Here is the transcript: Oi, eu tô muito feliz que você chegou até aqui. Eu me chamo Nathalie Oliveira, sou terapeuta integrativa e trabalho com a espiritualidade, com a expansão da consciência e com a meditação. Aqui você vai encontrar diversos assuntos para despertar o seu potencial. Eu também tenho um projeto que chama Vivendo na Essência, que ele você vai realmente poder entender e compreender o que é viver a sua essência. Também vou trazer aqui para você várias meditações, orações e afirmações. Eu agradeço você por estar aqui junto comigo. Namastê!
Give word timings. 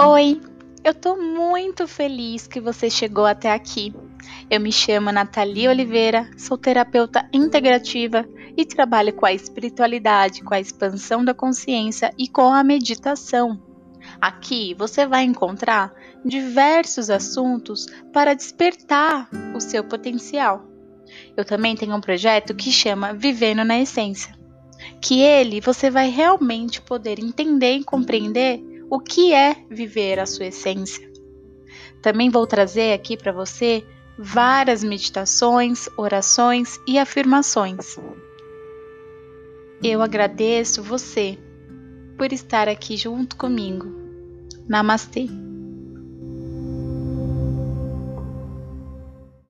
Oi, 0.00 0.40
eu 0.84 0.94
tô 0.94 1.16
muito 1.16 1.88
feliz 1.88 2.46
que 2.46 2.60
você 2.60 2.88
chegou 2.88 3.26
até 3.26 3.52
aqui. 3.52 3.92
Eu 4.48 4.60
me 4.60 4.70
chamo 4.70 5.10
Nathalie 5.10 5.66
Oliveira, 5.66 6.30
sou 6.38 6.56
terapeuta 6.56 7.28
integrativa 7.32 8.24
e 8.56 8.64
trabalho 8.64 9.12
com 9.12 9.26
a 9.26 9.32
espiritualidade, 9.32 10.44
com 10.44 10.54
a 10.54 10.60
expansão 10.60 11.24
da 11.24 11.34
consciência 11.34 12.14
e 12.16 12.28
com 12.28 12.54
a 12.54 12.62
meditação. 12.62 13.60
Aqui 14.20 14.72
você 14.78 15.04
vai 15.04 15.24
encontrar 15.24 15.92
diversos 16.24 17.10
assuntos 17.10 17.86
para 18.12 18.34
despertar 18.34 19.28
o 19.52 19.60
seu 19.60 19.82
potencial. 19.82 20.64
Eu 21.36 21.44
também 21.44 21.74
tenho 21.74 21.96
um 21.96 22.00
projeto 22.00 22.54
que 22.54 22.70
chama 22.70 23.14
Vivendo 23.14 23.64
na 23.64 23.80
Essência, 23.80 24.32
que 25.00 25.22
ele 25.22 25.60
você 25.60 25.90
vai 25.90 26.08
realmente 26.08 26.80
poder 26.80 27.18
entender 27.18 27.78
e 27.78 27.84
compreender 27.84 28.77
o 28.90 29.00
que 29.00 29.32
é 29.32 29.56
viver 29.70 30.18
a 30.18 30.26
sua 30.26 30.46
essência. 30.46 31.10
Também 32.00 32.30
vou 32.30 32.46
trazer 32.46 32.92
aqui 32.92 33.16
para 33.16 33.32
você 33.32 33.84
várias 34.18 34.82
meditações, 34.82 35.88
orações 35.96 36.78
e 36.86 36.98
afirmações. 36.98 37.98
Eu 39.82 40.02
agradeço 40.02 40.82
você 40.82 41.38
por 42.16 42.32
estar 42.32 42.68
aqui 42.68 42.96
junto 42.96 43.36
comigo. 43.36 43.86
Namastê! 44.68 45.47